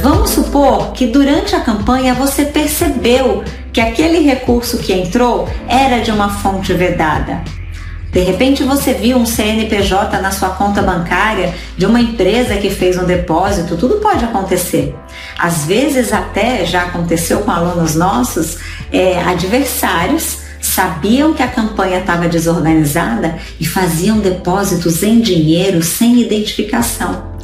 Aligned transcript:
Vamos 0.00 0.30
supor 0.30 0.92
que 0.92 1.06
durante 1.06 1.56
a 1.56 1.60
campanha 1.60 2.14
você 2.14 2.44
percebeu 2.44 3.42
que 3.72 3.80
aquele 3.80 4.20
recurso 4.20 4.78
que 4.78 4.92
entrou 4.92 5.48
era 5.66 6.00
de 6.00 6.10
uma 6.10 6.28
fonte 6.28 6.72
vedada. 6.72 7.42
De 8.12 8.20
repente 8.20 8.62
você 8.62 8.94
viu 8.94 9.18
um 9.18 9.26
CNPJ 9.26 10.20
na 10.20 10.30
sua 10.30 10.50
conta 10.50 10.80
bancária 10.80 11.54
de 11.76 11.84
uma 11.84 12.00
empresa 12.00 12.56
que 12.56 12.70
fez 12.70 12.96
um 12.96 13.04
depósito, 13.04 13.76
tudo 13.76 13.96
pode 13.96 14.24
acontecer. 14.24 14.94
Às 15.38 15.66
vezes 15.66 16.12
até 16.12 16.64
já 16.64 16.84
aconteceu 16.84 17.40
com 17.40 17.50
alunos 17.50 17.94
nossos, 17.94 18.58
é, 18.92 19.20
adversários 19.22 20.38
sabiam 20.60 21.34
que 21.34 21.42
a 21.42 21.48
campanha 21.48 21.98
estava 21.98 22.28
desorganizada 22.28 23.36
e 23.60 23.66
faziam 23.66 24.18
depósitos 24.18 25.02
em 25.02 25.20
dinheiro 25.20 25.82
sem 25.82 26.20
identificação. 26.20 27.37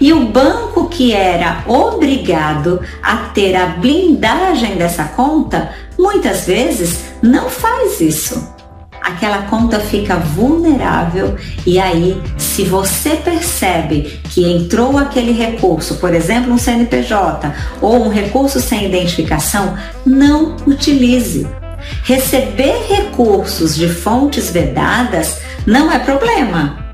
E 0.00 0.12
o 0.12 0.26
banco 0.26 0.88
que 0.88 1.12
era 1.12 1.64
obrigado 1.66 2.80
a 3.02 3.16
ter 3.16 3.54
a 3.54 3.66
blindagem 3.66 4.76
dessa 4.76 5.04
conta, 5.04 5.70
muitas 5.98 6.46
vezes 6.46 7.04
não 7.22 7.48
faz 7.48 8.00
isso 8.00 8.60
aquela 9.10 9.42
conta 9.42 9.80
fica 9.80 10.16
vulnerável 10.16 11.36
e 11.66 11.78
aí, 11.78 12.20
se 12.38 12.64
você 12.64 13.10
percebe 13.16 14.20
que 14.30 14.44
entrou 14.44 14.96
aquele 14.96 15.32
recurso, 15.32 15.96
por 15.96 16.14
exemplo, 16.14 16.52
um 16.52 16.58
CNPJ 16.58 17.52
ou 17.80 18.06
um 18.06 18.08
recurso 18.08 18.60
sem 18.60 18.86
identificação, 18.86 19.76
não 20.06 20.56
utilize. 20.66 21.46
Receber 22.04 22.86
recursos 22.88 23.74
de 23.74 23.88
fontes 23.88 24.50
vedadas 24.50 25.38
não 25.66 25.90
é 25.90 25.98
problema. 25.98 26.89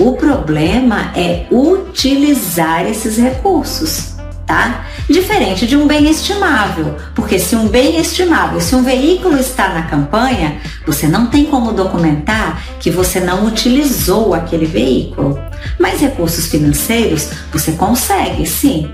O 0.00 0.16
problema 0.16 1.12
é 1.14 1.46
utilizar 1.50 2.86
esses 2.86 3.18
recursos 3.18 4.10
tá? 4.50 4.84
Diferente 5.08 5.64
de 5.64 5.76
um 5.76 5.86
bem 5.86 6.10
estimável, 6.10 6.96
porque 7.14 7.38
se 7.38 7.54
um 7.54 7.68
bem 7.68 8.00
estimável, 8.00 8.60
se 8.60 8.74
um 8.74 8.82
veículo 8.82 9.38
está 9.38 9.68
na 9.68 9.82
campanha, 9.82 10.60
você 10.84 11.06
não 11.06 11.26
tem 11.26 11.44
como 11.44 11.72
documentar 11.72 12.60
que 12.80 12.90
você 12.90 13.20
não 13.20 13.46
utilizou 13.46 14.34
aquele 14.34 14.66
veículo. 14.66 15.38
Mas 15.78 16.00
recursos 16.00 16.46
financeiros 16.48 17.28
você 17.52 17.72
consegue, 17.72 18.44
sim. 18.44 18.90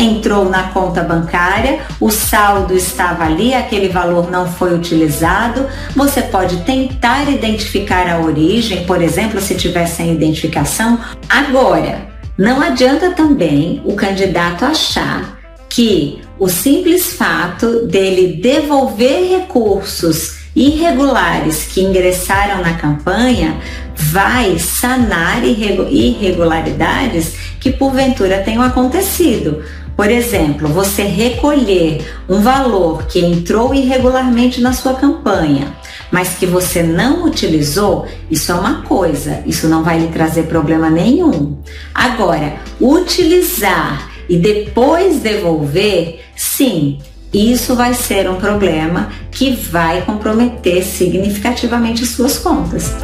Entrou 0.00 0.48
na 0.48 0.68
conta 0.68 1.02
bancária, 1.02 1.80
o 2.00 2.08
saldo 2.08 2.72
estava 2.72 3.24
ali, 3.24 3.52
aquele 3.52 3.88
valor 3.88 4.30
não 4.30 4.46
foi 4.46 4.72
utilizado. 4.72 5.66
Você 5.96 6.22
pode 6.22 6.58
tentar 6.58 7.28
identificar 7.28 8.08
a 8.08 8.20
origem, 8.20 8.84
por 8.84 9.02
exemplo, 9.02 9.40
se 9.40 9.56
tiver 9.56 9.86
sem 9.86 10.12
identificação. 10.12 11.00
Agora, 11.28 12.06
não 12.38 12.62
adianta 12.62 13.10
também 13.10 13.82
o 13.84 13.96
candidato 13.96 14.64
achar 14.64 15.36
que 15.68 16.20
o 16.38 16.48
simples 16.48 17.14
fato 17.14 17.84
dele 17.86 18.40
devolver 18.40 19.28
recursos 19.40 20.38
irregulares 20.54 21.64
que 21.64 21.80
ingressaram 21.80 22.62
na 22.62 22.74
campanha 22.74 23.56
vai 23.96 24.60
sanar 24.60 25.42
irregularidades 25.44 27.34
que 27.58 27.72
porventura 27.72 28.38
tenham 28.44 28.62
acontecido. 28.62 29.60
Por 29.98 30.12
exemplo, 30.12 30.68
você 30.68 31.02
recolher 31.02 32.06
um 32.28 32.40
valor 32.40 33.08
que 33.08 33.18
entrou 33.18 33.74
irregularmente 33.74 34.60
na 34.60 34.72
sua 34.72 34.94
campanha, 34.94 35.74
mas 36.08 36.36
que 36.36 36.46
você 36.46 36.84
não 36.84 37.24
utilizou, 37.24 38.06
isso 38.30 38.52
é 38.52 38.54
uma 38.54 38.82
coisa, 38.82 39.42
isso 39.44 39.66
não 39.66 39.82
vai 39.82 39.98
lhe 39.98 40.06
trazer 40.06 40.44
problema 40.44 40.88
nenhum. 40.88 41.58
Agora, 41.92 42.60
utilizar 42.80 44.08
e 44.28 44.36
depois 44.36 45.18
devolver, 45.18 46.20
sim, 46.36 47.00
isso 47.34 47.74
vai 47.74 47.92
ser 47.92 48.30
um 48.30 48.36
problema 48.36 49.10
que 49.32 49.50
vai 49.50 50.02
comprometer 50.02 50.84
significativamente 50.84 52.06
suas 52.06 52.38
contas. 52.38 52.94